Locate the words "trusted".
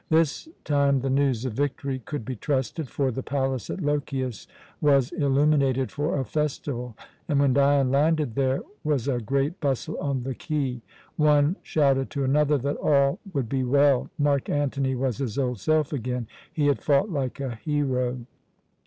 2.35-2.89